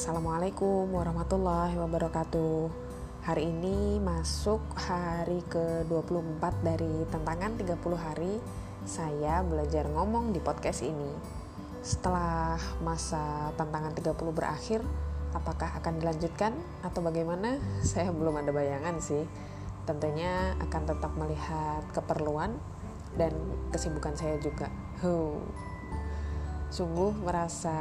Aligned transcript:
Assalamualaikum 0.00 0.96
warahmatullahi 0.96 1.76
wabarakatuh 1.76 2.72
Hari 3.28 3.52
ini 3.52 4.00
masuk 4.00 4.64
hari 4.72 5.44
ke-24 5.52 6.40
dari 6.64 7.04
tantangan 7.12 7.60
30 7.60 7.76
hari 8.00 8.40
Saya 8.88 9.44
belajar 9.44 9.84
ngomong 9.92 10.32
di 10.32 10.40
podcast 10.40 10.88
ini 10.88 11.12
Setelah 11.84 12.56
masa 12.80 13.52
tantangan 13.60 13.92
30 13.92 14.16
berakhir 14.32 14.80
Apakah 15.36 15.68
akan 15.84 16.00
dilanjutkan 16.00 16.56
atau 16.80 17.04
bagaimana? 17.04 17.60
Saya 17.84 18.08
belum 18.08 18.40
ada 18.40 18.56
bayangan 18.56 19.04
sih 19.04 19.28
Tentunya 19.84 20.56
akan 20.64 20.96
tetap 20.96 21.12
melihat 21.12 21.84
keperluan 21.92 22.56
dan 23.20 23.36
kesibukan 23.68 24.16
saya 24.16 24.40
juga 24.40 24.72
huh. 25.04 25.36
Sungguh 26.72 27.12
merasa 27.20 27.76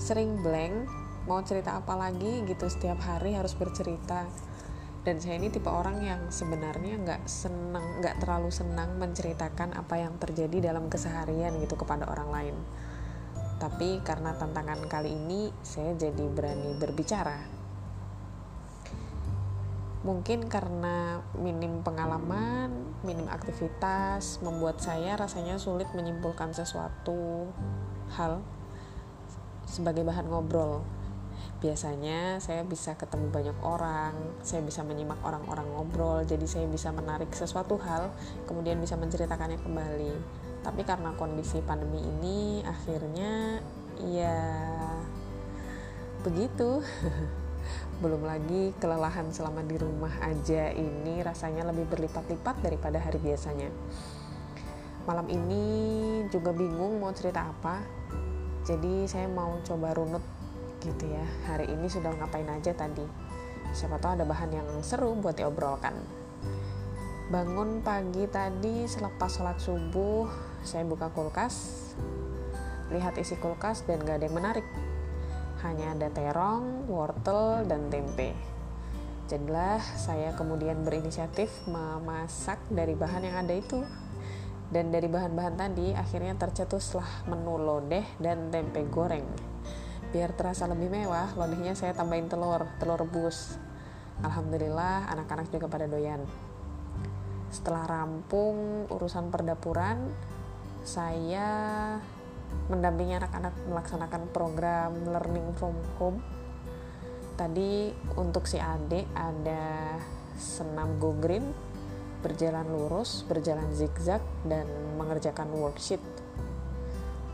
sering 0.00 0.40
blank 0.42 1.03
mau 1.24 1.40
cerita 1.40 1.80
apa 1.80 1.96
lagi 1.96 2.44
gitu 2.44 2.68
setiap 2.68 3.00
hari 3.00 3.32
harus 3.36 3.56
bercerita. 3.56 4.28
Dan 5.04 5.20
saya 5.20 5.36
ini 5.36 5.52
tipe 5.52 5.68
orang 5.68 6.00
yang 6.00 6.20
sebenarnya 6.32 6.96
nggak 6.96 7.28
senang 7.28 8.00
nggak 8.00 8.24
terlalu 8.24 8.48
senang 8.48 8.96
menceritakan 8.96 9.76
apa 9.76 10.00
yang 10.00 10.16
terjadi 10.16 10.72
dalam 10.72 10.88
keseharian 10.88 11.60
gitu 11.60 11.76
kepada 11.76 12.08
orang 12.08 12.28
lain. 12.32 12.56
Tapi 13.60 14.00
karena 14.00 14.32
tantangan 14.32 14.80
kali 14.88 15.12
ini 15.12 15.52
saya 15.60 15.92
jadi 15.92 16.24
berani 16.32 16.72
berbicara. 16.80 17.36
Mungkin 20.04 20.52
karena 20.52 21.20
minim 21.36 21.80
pengalaman 21.80 22.72
minim 23.04 23.28
aktivitas 23.28 24.40
membuat 24.40 24.80
saya 24.80 25.16
rasanya 25.16 25.60
sulit 25.60 25.88
menyimpulkan 25.92 26.56
sesuatu 26.56 27.48
hal 28.16 28.40
sebagai 29.68 30.04
bahan 30.04 30.28
ngobrol. 30.28 30.84
Biasanya 31.58 32.38
saya 32.42 32.62
bisa 32.62 32.94
ketemu 32.98 33.32
banyak 33.32 33.58
orang, 33.64 34.14
saya 34.44 34.60
bisa 34.60 34.84
menyimak 34.84 35.18
orang-orang 35.24 35.64
ngobrol, 35.72 36.20
jadi 36.26 36.44
saya 36.44 36.66
bisa 36.68 36.92
menarik 36.92 37.32
sesuatu 37.32 37.80
hal, 37.80 38.12
kemudian 38.44 38.76
bisa 38.80 38.94
menceritakannya 39.00 39.58
kembali. 39.62 40.14
Tapi 40.64 40.80
karena 40.84 41.12
kondisi 41.16 41.60
pandemi 41.64 42.00
ini, 42.00 42.60
akhirnya 42.64 43.60
ya 44.04 44.38
begitu. 46.24 46.80
Belum 48.02 48.26
lagi 48.28 48.76
kelelahan 48.76 49.32
selama 49.32 49.64
di 49.64 49.80
rumah 49.80 50.12
aja 50.20 50.68
ini 50.74 51.24
rasanya 51.24 51.64
lebih 51.72 51.88
berlipat-lipat 51.88 52.60
daripada 52.60 53.00
hari 53.00 53.16
biasanya. 53.22 53.72
Malam 55.04 55.28
ini 55.28 55.64
juga 56.32 56.52
bingung 56.52 56.96
mau 56.96 57.12
cerita 57.12 57.44
apa, 57.44 57.80
jadi 58.64 59.04
saya 59.04 59.28
mau 59.28 59.60
coba 59.60 59.92
runut 59.92 60.24
gitu 60.84 61.08
ya. 61.08 61.24
Hari 61.48 61.72
ini 61.72 61.88
sudah 61.88 62.12
ngapain 62.12 62.46
aja 62.46 62.76
tadi? 62.76 63.04
Siapa 63.72 63.96
tahu 63.96 64.20
ada 64.20 64.28
bahan 64.28 64.52
yang 64.52 64.68
seru 64.84 65.16
buat 65.16 65.34
diobrolkan. 65.34 65.96
Bangun 67.32 67.80
pagi 67.80 68.28
tadi 68.28 68.84
selepas 68.84 69.32
sholat 69.32 69.56
subuh 69.56 70.28
saya 70.60 70.84
buka 70.84 71.08
kulkas 71.08 71.80
lihat 72.92 73.16
isi 73.16 73.40
kulkas 73.40 73.88
dan 73.88 74.04
gak 74.04 74.20
ada 74.20 74.28
yang 74.28 74.36
menarik. 74.36 74.66
Hanya 75.64 75.96
ada 75.96 76.12
terong, 76.12 76.84
wortel, 76.92 77.64
dan 77.64 77.88
tempe. 77.88 78.36
Jadilah 79.24 79.80
saya 79.96 80.36
kemudian 80.36 80.84
berinisiatif 80.84 81.48
memasak 81.64 82.60
dari 82.68 82.92
bahan 82.92 83.24
yang 83.24 83.36
ada 83.40 83.56
itu. 83.56 83.80
Dan 84.68 84.92
dari 84.92 85.08
bahan-bahan 85.08 85.56
tadi 85.56 85.96
akhirnya 85.96 86.36
tercetuslah 86.36 87.24
menu 87.32 87.56
lodeh 87.56 88.04
dan 88.20 88.52
tempe 88.52 88.84
goreng 88.92 89.24
biar 90.14 90.30
terasa 90.38 90.70
lebih 90.70 90.94
mewah 90.94 91.34
lodehnya 91.34 91.74
saya 91.74 91.90
tambahin 91.90 92.30
telur 92.30 92.70
telur 92.78 93.02
rebus. 93.02 93.58
Alhamdulillah 94.22 95.10
anak-anak 95.10 95.50
juga 95.50 95.66
pada 95.66 95.90
doyan. 95.90 96.22
Setelah 97.50 97.82
rampung 97.90 98.86
urusan 98.94 99.34
perdapuran 99.34 100.14
saya 100.86 101.50
mendampingi 102.70 103.18
anak-anak 103.18 103.58
melaksanakan 103.66 104.22
program 104.30 104.94
learning 105.02 105.50
from 105.58 105.74
home. 105.98 106.22
Tadi 107.34 107.90
untuk 108.14 108.46
si 108.46 108.62
adik 108.62 109.10
ada 109.18 109.98
senam 110.38 111.02
go 111.02 111.10
green 111.18 111.50
berjalan 112.22 112.64
lurus, 112.70 113.20
berjalan 113.28 113.68
zigzag, 113.76 114.24
dan 114.48 114.64
mengerjakan 114.96 115.50
worksheet. 115.52 116.00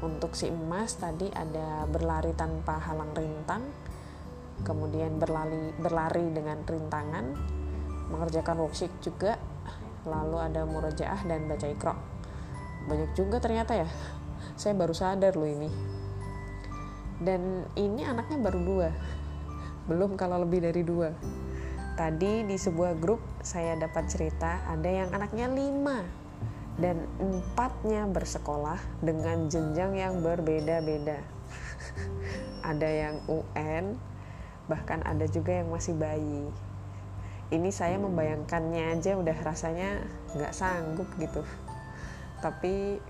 Untuk 0.00 0.33
si 0.33 0.49
emas 0.49 0.97
tadi 0.97 1.28
ada 1.28 1.84
berlari 1.84 2.33
tanpa 2.33 2.81
halang 2.81 3.12
rintang, 3.12 3.69
kemudian 4.65 5.21
berlari, 5.21 5.77
berlari 5.77 6.25
dengan 6.33 6.65
rintangan, 6.65 7.37
mengerjakan 8.09 8.65
worksheet 8.65 8.93
juga, 9.05 9.37
lalu 10.09 10.41
ada 10.41 10.65
murojaah 10.65 11.21
dan 11.28 11.44
baca 11.44 11.66
ikro. 11.69 11.94
Banyak 12.88 13.12
juga 13.12 13.44
ternyata 13.44 13.77
ya, 13.77 13.88
saya 14.56 14.72
baru 14.72 14.97
sadar 14.97 15.37
loh 15.37 15.49
ini. 15.49 15.69
Dan 17.21 17.69
ini 17.77 18.00
anaknya 18.09 18.41
baru 18.41 18.61
dua, 18.65 18.88
belum 19.84 20.17
kalau 20.17 20.41
lebih 20.41 20.65
dari 20.65 20.81
dua 20.81 21.12
tadi 22.00 22.49
di 22.49 22.56
sebuah 22.56 22.97
grup 22.97 23.21
saya 23.44 23.77
dapat 23.77 24.09
cerita 24.09 24.65
ada 24.65 24.88
yang 24.88 25.12
anaknya 25.12 25.53
lima 25.53 26.00
dan 26.80 27.04
empatnya 27.20 28.08
bersekolah 28.08 28.80
dengan 29.04 29.46
jenjang 29.52 29.94
yang 29.94 30.24
berbeda-beda. 30.24 31.20
Ada 32.70 32.88
yang 32.88 33.16
UN 33.28 34.00
bahkan 34.70 35.02
ada 35.02 35.26
juga 35.26 35.50
yang 35.50 35.66
masih 35.66 35.98
bayi. 35.98 36.46
Ini 37.50 37.74
saya 37.74 37.98
membayangkannya 37.98 38.94
aja 38.94 39.19
udah 39.19 39.34
rasanya 39.42 39.98
nggak 40.38 40.54
sanggup 40.54 41.10
gitu. 41.19 41.42
Tapi 42.38 43.02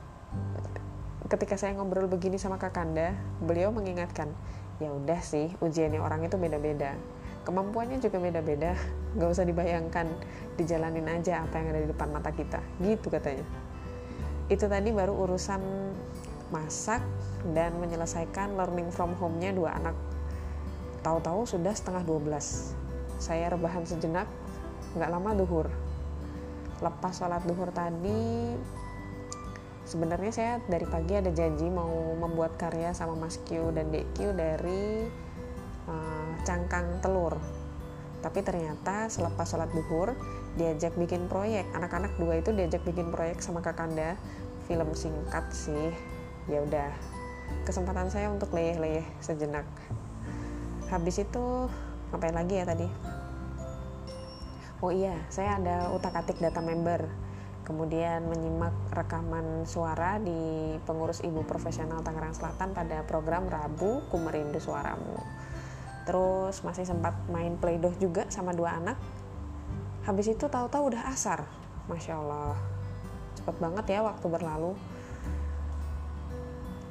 ketika 1.28 1.60
saya 1.60 1.76
ngobrol 1.76 2.08
begini 2.08 2.40
sama 2.40 2.56
kakanda 2.56 3.12
beliau 3.44 3.68
mengingatkan 3.70 4.32
ya 4.80 4.88
udah 4.88 5.20
sih 5.20 5.52
ujiannya 5.60 6.00
orang 6.00 6.24
itu 6.24 6.40
beda-beda 6.40 6.96
kemampuannya 7.46 7.98
juga 8.02 8.20
beda-beda. 8.20 8.76
Nggak 9.16 9.28
usah 9.30 9.44
dibayangkan 9.46 10.06
dijalanin 10.60 11.08
aja 11.08 11.44
apa 11.44 11.60
yang 11.60 11.66
ada 11.74 11.80
di 11.84 11.88
depan 11.90 12.08
mata 12.12 12.30
kita. 12.30 12.60
Gitu 12.82 13.08
katanya. 13.08 13.46
Itu 14.50 14.66
tadi 14.66 14.90
baru 14.90 15.14
urusan 15.14 15.62
masak 16.50 17.00
dan 17.54 17.78
menyelesaikan 17.78 18.58
learning 18.58 18.90
from 18.90 19.14
home-nya 19.16 19.54
dua 19.54 19.78
anak. 19.78 19.94
Tahu-tahu 21.00 21.48
sudah 21.48 21.72
setengah 21.72 22.04
12 22.04 22.80
saya 23.20 23.52
rebahan 23.52 23.84
sejenak 23.84 24.24
nggak 24.96 25.10
lama 25.12 25.36
duhur. 25.36 25.68
Lepas 26.80 27.20
sholat 27.20 27.44
duhur 27.44 27.68
tadi 27.70 28.56
sebenarnya 29.84 30.32
saya 30.32 30.52
dari 30.64 30.88
pagi 30.88 31.20
ada 31.20 31.28
janji 31.28 31.68
mau 31.68 32.16
membuat 32.16 32.56
karya 32.56 32.96
sama 32.96 33.14
Mas 33.20 33.36
Q 33.44 33.76
dan 33.76 33.92
Dek 33.92 34.08
Q 34.16 34.32
dari 34.32 35.04
uh, 35.90 36.30
cangkang 36.46 37.02
telur. 37.02 37.36
Tapi 38.20 38.44
ternyata 38.44 39.08
selepas 39.08 39.48
sholat 39.48 39.72
duhur 39.72 40.12
diajak 40.54 40.94
bikin 40.94 41.26
proyek. 41.26 41.66
Anak-anak 41.72 42.14
dua 42.20 42.40
itu 42.40 42.52
diajak 42.52 42.84
bikin 42.84 43.08
proyek 43.08 43.40
sama 43.40 43.64
kakanda 43.64 44.14
film 44.68 44.92
singkat 44.92 45.48
sih. 45.50 45.90
Ya 46.46 46.60
udah. 46.62 46.92
Kesempatan 47.66 48.12
saya 48.12 48.30
untuk 48.30 48.52
leyeh-leyeh 48.54 49.04
sejenak. 49.18 49.66
Habis 50.92 51.22
itu 51.22 51.66
ngapain 52.12 52.34
lagi 52.34 52.54
ya 52.60 52.64
tadi? 52.66 52.86
Oh 54.80 54.88
iya 54.88 55.12
saya 55.28 55.60
ada 55.60 55.92
utak 55.92 56.14
atik 56.14 56.38
data 56.40 56.62
member. 56.62 57.08
Kemudian 57.64 58.26
menyimak 58.26 58.74
rekaman 58.90 59.62
suara 59.62 60.18
di 60.18 60.74
pengurus 60.82 61.22
ibu 61.22 61.46
profesional 61.46 62.02
Tangerang 62.02 62.34
Selatan 62.34 62.74
pada 62.74 63.06
program 63.06 63.46
Rabu 63.46 64.02
Kumerindu 64.10 64.58
Suaramu 64.58 65.22
terus 66.08 66.64
masih 66.64 66.88
sempat 66.88 67.12
main 67.28 67.56
playdoh 67.60 67.92
juga 68.00 68.26
sama 68.32 68.56
dua 68.56 68.80
anak. 68.80 68.96
Habis 70.04 70.32
itu 70.32 70.48
tahu-tahu 70.48 70.94
udah 70.94 71.12
asar. 71.12 71.44
Masya 71.86 72.16
allah. 72.16 72.56
Cepet 73.36 73.56
banget 73.60 73.84
ya 73.92 74.00
waktu 74.04 74.26
berlalu. 74.26 74.72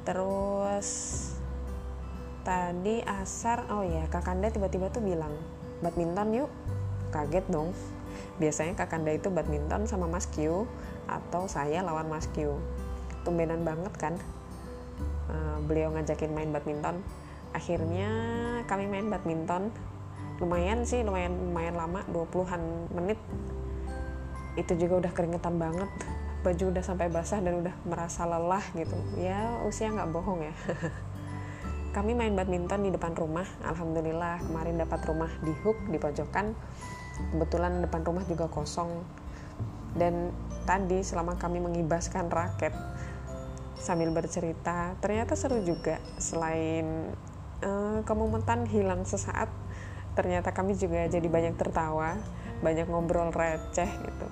Terus 0.06 0.88
tadi 2.40 3.04
asar 3.04 3.68
oh 3.68 3.84
ya 3.84 4.08
kakanda 4.08 4.48
tiba-tiba 4.48 4.88
tuh 4.88 5.02
bilang 5.02 5.34
badminton 5.82 6.46
yuk. 6.46 6.50
Kaget 7.10 7.44
dong. 7.50 7.74
Biasanya 8.38 8.78
kakanda 8.78 9.12
itu 9.12 9.28
badminton 9.28 9.84
sama 9.90 10.06
mas 10.06 10.30
Q 10.30 10.64
atau 11.10 11.50
saya 11.50 11.82
lawan 11.82 12.06
mas 12.08 12.30
Q. 12.30 12.56
Tumbenan 13.26 13.66
banget 13.66 13.92
kan 14.00 14.14
uh, 15.28 15.58
beliau 15.66 15.92
ngajakin 15.92 16.30
main 16.32 16.50
badminton 16.54 17.02
akhirnya 17.54 18.10
kami 18.66 18.86
main 18.86 19.06
badminton. 19.10 19.70
Lumayan 20.40 20.88
sih 20.88 21.04
lumayan 21.04 21.36
lumayan 21.36 21.76
lama 21.76 22.00
20-an 22.08 22.62
menit. 22.96 23.20
Itu 24.56 24.74
juga 24.80 25.06
udah 25.06 25.12
keringetan 25.12 25.60
banget. 25.60 25.90
Baju 26.40 26.64
udah 26.72 26.80
sampai 26.80 27.12
basah 27.12 27.44
dan 27.44 27.60
udah 27.60 27.74
merasa 27.84 28.24
lelah 28.24 28.64
gitu. 28.72 28.96
Ya 29.20 29.60
usia 29.68 29.92
nggak 29.92 30.08
bohong 30.08 30.40
ya. 30.48 30.54
Kami 31.96 32.14
main 32.14 32.32
badminton 32.32 32.86
di 32.86 32.90
depan 32.94 33.12
rumah. 33.18 33.44
Alhamdulillah 33.66 34.40
kemarin 34.46 34.78
dapat 34.78 35.04
rumah 35.10 35.28
di 35.44 35.52
hook 35.66 35.76
di 35.90 35.98
pojokan. 35.98 36.56
Kebetulan 37.34 37.84
depan 37.84 38.00
rumah 38.06 38.24
juga 38.24 38.48
kosong. 38.48 39.04
Dan 39.92 40.30
tadi 40.64 41.02
selama 41.02 41.34
kami 41.34 41.58
mengibaskan 41.58 42.30
raket 42.30 42.70
sambil 43.80 44.14
bercerita 44.14 44.94
ternyata 45.02 45.34
seru 45.34 45.60
juga. 45.66 45.98
Selain 46.16 47.10
uh, 47.64 48.00
kemometan 48.04 48.68
hilang 48.68 49.04
sesaat. 49.04 49.48
Ternyata 50.18 50.50
kami 50.50 50.74
juga 50.74 51.06
jadi 51.06 51.24
banyak 51.30 51.54
tertawa 51.54 52.18
banyak 52.60 52.86
ngobrol 52.92 53.32
receh 53.32 53.88
gitu. 53.88 54.26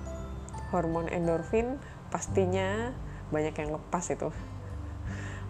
Hormon 0.68 1.08
endorfin 1.08 1.80
pastinya 2.12 2.92
banyak 3.32 3.56
yang 3.56 3.80
lepas 3.80 4.04
itu. 4.12 4.28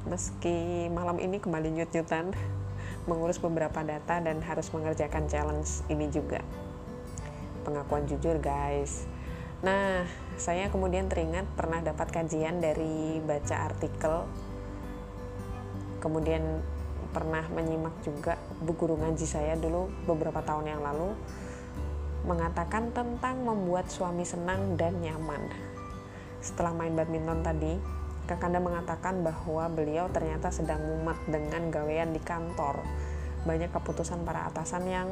Meski 0.07 0.87
malam 0.95 1.19
ini 1.19 1.43
kembali 1.43 1.75
nyut-nyutan 1.75 2.31
mengurus 3.11 3.43
beberapa 3.43 3.83
data 3.83 4.23
dan 4.23 4.39
harus 4.47 4.71
mengerjakan 4.71 5.27
challenge 5.27 5.83
ini 5.91 6.07
juga. 6.07 6.39
Pengakuan 7.67 8.07
jujur 8.07 8.39
guys. 8.39 9.11
Nah 9.59 10.07
saya 10.39 10.71
kemudian 10.71 11.11
teringat 11.11 11.51
pernah 11.59 11.83
dapat 11.83 12.15
kajian 12.15 12.63
dari 12.63 13.19
baca 13.19 13.67
artikel. 13.67 14.23
Kemudian 15.99 16.63
pernah 17.11 17.45
menyimak 17.51 18.05
juga 18.05 18.37
buku 18.61 18.85
guru 18.85 19.01
ngaji 19.01 19.27
saya 19.27 19.55
dulu 19.57 19.89
beberapa 20.05 20.45
tahun 20.45 20.77
yang 20.77 20.83
lalu 20.85 21.17
mengatakan 22.29 22.93
tentang 22.93 23.41
membuat 23.47 23.89
suami 23.89 24.27
senang 24.27 24.77
dan 24.77 25.01
nyaman 25.01 25.49
setelah 26.39 26.71
main 26.75 26.95
badminton 26.95 27.41
tadi 27.43 27.75
Kakanda 28.29 28.61
mengatakan 28.61 29.25
bahwa 29.25 29.73
beliau 29.73 30.05
ternyata 30.13 30.53
sedang 30.53 30.85
mumet 30.85 31.17
dengan 31.25 31.73
gawean 31.73 32.13
di 32.13 32.21
kantor. 32.21 32.85
Banyak 33.49 33.73
keputusan 33.73 34.21
para 34.29 34.45
atasan 34.45 34.85
yang 34.85 35.09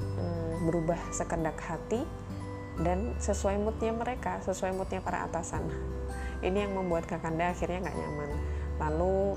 hmm, 0.00 0.64
berubah 0.64 0.96
sekendak 1.12 1.60
hati 1.60 2.08
dan 2.80 3.12
sesuai 3.20 3.60
moodnya 3.60 3.92
mereka, 3.92 4.40
sesuai 4.40 4.72
moodnya 4.72 5.04
para 5.04 5.28
atasan. 5.28 5.60
Ini 6.40 6.64
yang 6.64 6.72
membuat 6.72 7.04
Kakanda 7.04 7.52
akhirnya 7.52 7.84
nggak 7.84 7.98
nyaman. 8.00 8.30
Lalu 8.80 9.36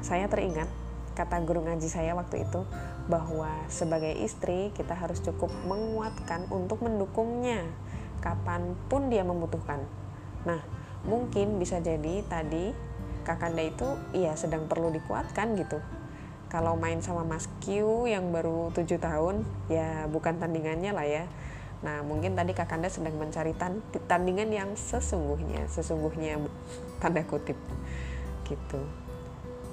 saya 0.00 0.26
teringat 0.26 0.68
kata 1.14 1.42
guru 1.44 1.66
ngaji 1.66 1.88
saya 1.90 2.16
waktu 2.16 2.48
itu 2.48 2.64
bahwa 3.10 3.50
sebagai 3.68 4.14
istri 4.24 4.72
kita 4.72 4.96
harus 4.96 5.20
cukup 5.20 5.50
menguatkan 5.68 6.48
untuk 6.48 6.80
mendukungnya 6.80 7.66
kapan 8.24 8.76
pun 8.88 9.08
dia 9.12 9.24
membutuhkan. 9.26 9.84
Nah, 10.44 10.60
mungkin 11.04 11.60
bisa 11.60 11.80
jadi 11.80 12.24
tadi 12.24 12.72
kakanda 13.24 13.60
itu 13.60 13.84
iya 14.16 14.32
sedang 14.36 14.64
perlu 14.68 14.88
dikuatkan 14.92 15.56
gitu. 15.60 15.80
Kalau 16.50 16.74
main 16.74 16.98
sama 16.98 17.22
Mas 17.22 17.46
Q 17.62 18.06
yang 18.10 18.34
baru 18.34 18.74
tujuh 18.74 18.98
tahun 18.98 19.46
ya 19.70 20.08
bukan 20.10 20.40
tandingannya 20.40 20.90
lah 20.90 21.06
ya. 21.06 21.24
Nah 21.80 22.04
mungkin 22.04 22.36
tadi 22.36 22.52
kakanda 22.52 22.92
sedang 22.92 23.16
mencari 23.16 23.56
tandingan 24.04 24.50
yang 24.52 24.70
sesungguhnya 24.76 25.64
sesungguhnya 25.70 26.36
tanda 27.00 27.24
kutip 27.24 27.56
gitu 28.44 28.82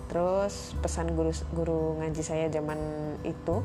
terus 0.07 0.75
pesan 0.80 1.12
guru 1.13 1.36
guru 1.51 2.00
ngaji 2.00 2.24
saya 2.24 2.45
zaman 2.48 2.80
itu 3.27 3.59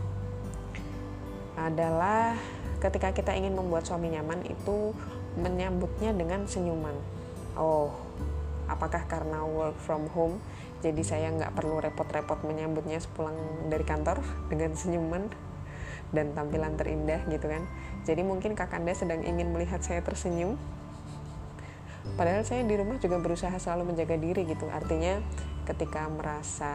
adalah 1.54 2.34
ketika 2.82 3.14
kita 3.14 3.32
ingin 3.38 3.54
membuat 3.54 3.86
suami 3.86 4.10
nyaman 4.10 4.42
itu 4.50 4.90
menyambutnya 5.38 6.10
dengan 6.12 6.44
senyuman. 6.50 6.98
Oh 7.54 7.94
apakah 8.66 9.04
karena 9.06 9.44
work 9.44 9.76
from 9.78 10.08
home 10.10 10.40
jadi 10.82 11.02
saya 11.06 11.28
nggak 11.30 11.54
perlu 11.54 11.78
repot-repot 11.78 12.42
menyambutnya 12.42 12.98
sepulang 12.98 13.38
dari 13.70 13.86
kantor 13.86 14.18
dengan 14.50 14.74
senyuman 14.74 15.30
dan 16.10 16.34
tampilan 16.34 16.74
terindah 16.74 17.22
gitu 17.30 17.46
kan? 17.46 17.62
Jadi 18.02 18.26
mungkin 18.26 18.58
kakanda 18.58 18.90
sedang 18.92 19.22
ingin 19.22 19.54
melihat 19.54 19.78
saya 19.78 20.02
tersenyum. 20.02 20.58
Padahal 22.18 22.42
saya 22.42 22.66
di 22.66 22.74
rumah 22.74 22.98
juga 22.98 23.22
berusaha 23.22 23.54
selalu 23.62 23.94
menjaga 23.94 24.18
diri 24.18 24.42
gitu. 24.42 24.66
Artinya 24.74 25.22
ketika 25.62 26.10
merasa 26.10 26.74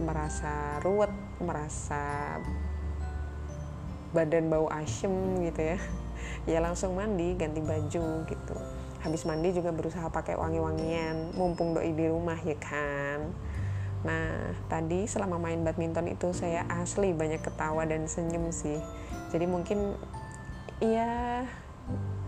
merasa 0.00 0.82
ruwet 0.82 1.12
merasa 1.38 2.36
badan 4.10 4.50
bau 4.50 4.66
asem 4.66 5.12
gitu 5.46 5.76
ya 5.76 5.78
ya 6.50 6.58
langsung 6.58 6.98
mandi 6.98 7.38
ganti 7.38 7.62
baju 7.62 8.26
gitu. 8.26 8.56
Habis 9.00 9.24
mandi 9.24 9.56
juga 9.56 9.72
berusaha 9.72 10.12
pakai 10.12 10.36
wangi-wangian 10.36 11.32
mumpung 11.32 11.72
doi 11.72 11.94
di 11.94 12.04
rumah 12.10 12.36
ya 12.36 12.58
kan. 12.60 13.32
Nah 14.04 14.52
tadi 14.68 15.08
selama 15.08 15.40
main 15.40 15.64
badminton 15.64 16.12
itu 16.12 16.36
saya 16.36 16.68
asli 16.68 17.16
banyak 17.16 17.40
ketawa 17.40 17.88
dan 17.88 18.04
senyum 18.10 18.52
sih. 18.52 18.76
Jadi 19.32 19.46
mungkin 19.48 19.96
iya 20.84 21.44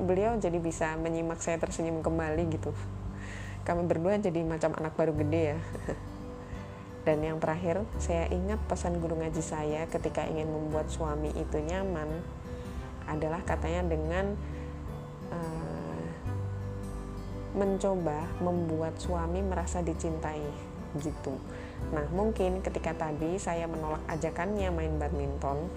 beliau 0.00 0.40
jadi 0.40 0.56
bisa 0.58 0.96
menyimak 0.96 1.40
saya 1.44 1.60
tersenyum 1.60 2.00
kembali 2.00 2.48
gitu 2.52 2.72
kami 3.62 3.86
berdua 3.86 4.18
jadi 4.18 4.42
macam 4.42 4.74
anak 4.78 4.94
baru 4.94 5.14
gede 5.14 5.56
ya 5.56 5.58
dan 7.06 7.18
yang 7.22 7.38
terakhir 7.42 7.82
saya 7.98 8.30
ingat 8.30 8.62
pesan 8.66 9.02
guru 9.02 9.18
ngaji 9.18 9.42
saya 9.42 9.86
ketika 9.90 10.22
ingin 10.26 10.50
membuat 10.50 10.90
suami 10.90 11.34
itu 11.34 11.58
nyaman 11.58 12.08
adalah 13.10 13.42
katanya 13.42 13.82
dengan 13.90 14.38
mencoba 17.52 18.24
membuat 18.40 18.96
suami 18.96 19.44
merasa 19.44 19.84
dicintai 19.84 20.40
gitu. 21.00 21.36
Nah, 21.92 22.08
mungkin 22.12 22.64
ketika 22.64 22.96
tadi 22.96 23.36
saya 23.36 23.68
menolak 23.68 24.00
ajakannya 24.08 24.72
main 24.72 24.96
badminton, 24.96 25.68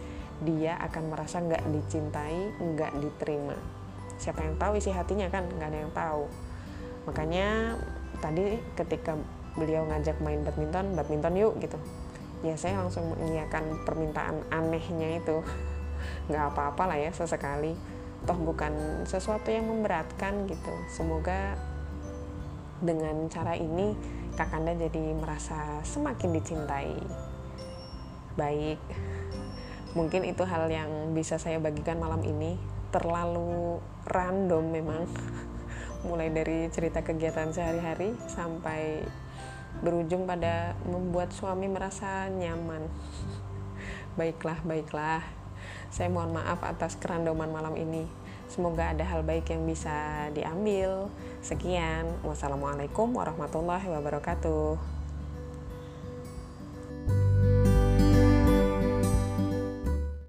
dia 0.44 0.80
akan 0.80 1.12
merasa 1.12 1.44
nggak 1.44 1.64
dicintai, 1.72 2.56
nggak 2.60 2.94
diterima. 3.00 3.56
Siapa 4.16 4.44
yang 4.44 4.56
tahu 4.56 4.80
isi 4.80 4.92
hatinya 4.92 5.28
kan? 5.28 5.48
Nggak 5.52 5.70
ada 5.72 5.80
yang 5.80 5.92
tahu. 5.92 6.24
Makanya 7.06 7.78
tadi 8.20 8.58
ketika 8.74 9.14
beliau 9.56 9.88
ngajak 9.88 10.20
main 10.20 10.44
badminton, 10.44 10.94
badminton 10.94 11.34
yuk 11.40 11.54
gitu. 11.64 11.80
Ya 12.44 12.60
saya 12.60 12.82
langsung 12.84 13.16
mengiyakan 13.16 13.86
permintaan 13.88 14.44
anehnya 14.52 15.22
itu. 15.22 15.42
Nggak 16.30 16.54
apa-apa 16.54 16.94
lah 16.94 16.98
ya 17.00 17.12
sesekali. 17.14 17.74
Toh 18.26 18.38
bukan 18.42 19.06
sesuatu 19.06 19.54
yang 19.54 19.70
memberatkan 19.70 20.50
gitu. 20.50 20.74
Semoga 20.90 21.56
dengan 22.84 23.32
cara 23.32 23.56
ini 23.56 23.96
kakanda 24.36 24.76
jadi 24.76 25.16
merasa 25.16 25.80
semakin 25.88 26.30
dicintai. 26.36 26.96
Baik. 28.36 28.82
Mungkin 29.98 30.28
itu 30.28 30.44
hal 30.44 30.68
yang 30.68 31.16
bisa 31.16 31.40
saya 31.40 31.62
bagikan 31.62 32.02
malam 32.02 32.20
ini. 32.26 32.60
Terlalu 32.92 33.80
random 34.08 34.64
memang 34.72 35.08
mulai 36.06 36.30
dari 36.30 36.70
cerita 36.70 37.02
kegiatan 37.02 37.50
sehari-hari 37.50 38.14
sampai 38.30 39.02
berujung 39.82 40.24
pada 40.30 40.78
membuat 40.88 41.36
suami 41.36 41.68
merasa 41.68 42.32
nyaman 42.32 42.88
baiklah 44.16 44.56
baiklah 44.64 45.26
saya 45.96 46.12
mohon 46.12 46.36
maaf 46.36 46.60
atas 46.66 47.00
kerandoman 47.00 47.48
malam 47.48 47.72
ini. 47.80 48.04
Semoga 48.52 48.94
ada 48.94 49.08
hal 49.08 49.24
baik 49.24 49.50
yang 49.50 49.66
bisa 49.66 50.28
diambil. 50.36 51.10
Sekian, 51.40 52.06
wassalamualaikum 52.22 53.16
warahmatullahi 53.16 53.88
wabarakatuh. 53.90 54.95